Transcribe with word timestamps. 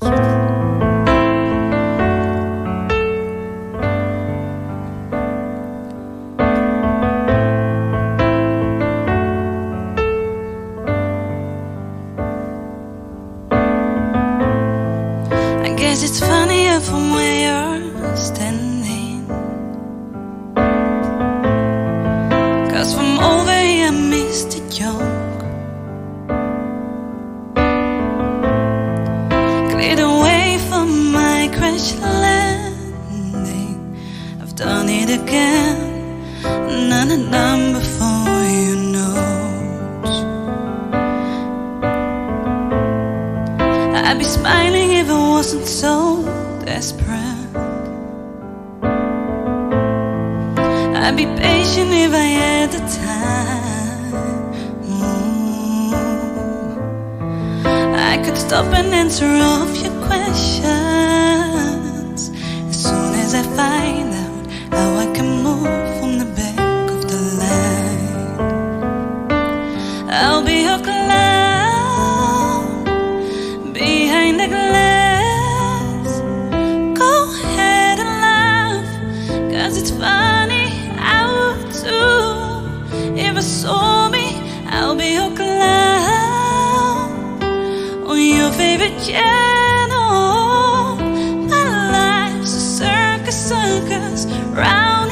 Thank 0.00 0.04
you. 0.04 0.10
I 15.62 15.74
guess 15.76 16.02
it's 16.02 16.20
from 16.80 17.12
where 17.12 17.36
you're 17.44 18.16
standing. 18.16 19.26
Cause 22.70 22.94
from 22.94 23.18
over 23.18 23.52
here 23.52 23.88
I 23.88 23.90
missed 23.90 24.56
a. 29.82 29.84
Cleared 29.84 29.98
away 29.98 30.58
from 30.68 31.12
my 31.12 31.48
crash 31.52 31.94
landing. 31.94 33.76
I've 34.40 34.54
done 34.54 34.88
it 34.88 35.10
again. 35.10 35.76
None 36.88 37.10
of 37.10 37.30
them 37.30 37.72
before 37.72 38.44
you 38.44 38.76
know. 38.92 39.16
I'd 43.94 44.18
be 44.18 44.24
smiling 44.24 44.92
if 44.92 45.08
I 45.10 45.28
wasn't 45.30 45.66
so 45.66 46.22
desperate. 46.64 47.48
I'd 50.94 51.16
be 51.16 51.26
patient 51.26 51.90
if 51.90 52.12
I 52.14 52.28
had 52.40 52.70
the 52.70 52.78
time. 52.78 53.61
Could 58.24 58.36
stop 58.38 58.66
and 58.66 58.94
answer 58.94 59.26
all 59.26 59.62
of 59.62 59.76
your 59.76 59.92
questions 60.06 60.70
as 62.70 62.82
soon 62.84 63.14
as 63.14 63.34
I 63.34 63.42
find 63.42 64.14
out 64.14 64.46
how 64.70 64.96
I 64.96 65.06
can 65.12 65.42
move 65.42 65.98
from 65.98 66.18
the 66.18 66.26
back 66.36 66.90
of 66.90 67.02
the 67.10 67.16
line. 67.40 68.38
I'll 70.08 70.44
be 70.44 70.62
your 70.68 70.78
clown 70.78 72.04
behind 73.72 74.38
the 74.38 74.46
glass. 74.46 76.08
Go 77.02 77.12
ahead 77.42 77.98
and 77.98 78.12
laugh, 78.26 78.86
cause 79.52 79.76
it's 79.80 79.90
funny. 79.90 80.66
I 80.98 81.20
would 81.32 81.62
too. 81.84 83.16
If 83.16 83.36
I 83.36 83.40
saw 83.40 84.08
me, 84.08 84.26
I'll 84.66 84.94
be 84.94 85.08
your 85.14 85.30
clown 85.34 85.71
My 91.52 91.64
life's 91.92 92.50
a 92.50 92.60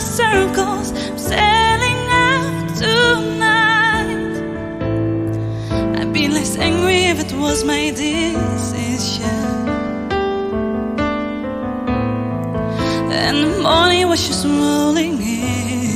circles. 0.00 0.92
I'm 0.92 1.18
sailing 1.18 2.00
out 2.08 2.76
tonight. 2.78 4.34
I'd 5.98 6.12
be 6.12 6.28
less 6.28 6.56
angry 6.58 7.06
if 7.06 7.18
it 7.18 7.32
was 7.32 7.64
my 7.64 7.90
decision. 7.90 9.24
And 13.10 13.36
the 13.42 13.62
morning 13.62 14.06
was 14.06 14.28
just 14.28 14.44
rolling 14.44 15.20
in. 15.20 15.95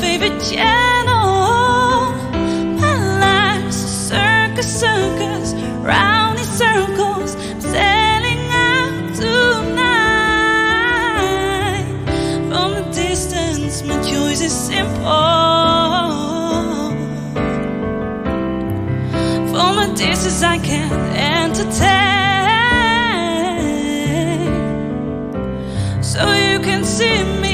Favorite 0.00 0.40
channel. 0.42 2.12
My 2.80 2.94
life's 3.24 3.82
a 3.84 3.88
circus, 4.10 4.80
circus, 4.80 5.54
round 5.82 6.38
in 6.38 6.44
circles, 6.44 7.32
sailing 7.58 8.50
out 8.50 9.14
tonight. 9.14 9.86
From 12.48 12.68
a 12.74 12.82
distance, 12.92 13.82
my 13.82 13.96
choice 14.02 14.40
is 14.42 14.52
simple. 14.52 14.94
From 19.52 19.78
a 19.78 19.86
distance, 19.96 20.42
I 20.42 20.58
can 20.58 20.92
entertain. 21.16 22.02
So 26.02 26.32
you 26.32 26.58
can 26.60 26.84
see 26.84 27.24
me 27.40 27.45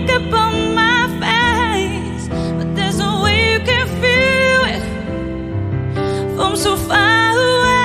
makeup 0.00 0.32
on 0.32 0.74
my 0.74 1.06
face, 1.20 2.28
but 2.28 2.74
there's 2.74 2.98
no 2.98 3.22
way 3.22 3.52
you 3.52 3.60
can 3.60 3.86
feel 4.00 4.64
it 4.74 4.82
from 6.36 6.56
so 6.56 6.76
far 6.76 7.32
away. 7.32 7.80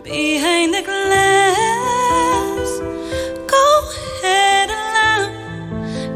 behind 0.04 0.74
the 0.74 0.82
glass. 0.84 2.70
Go 3.48 3.66
ahead 4.22 4.70
and 4.70 4.84
laugh, 4.96 5.32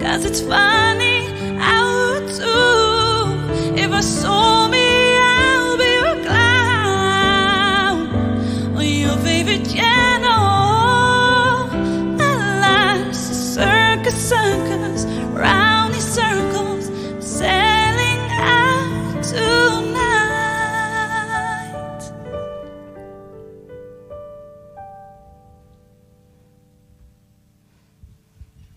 cause 0.01 0.25
it's 0.25 0.41
funny 0.41 1.27
out 1.59 2.27
too 2.39 3.75
if 3.77 3.91
I 3.91 4.01
saw. 4.01 4.53